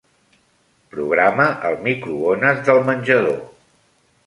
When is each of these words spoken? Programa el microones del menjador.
Programa 0.95 1.45
el 1.69 1.77
microones 1.89 2.65
del 2.71 2.83
menjador. 2.91 3.39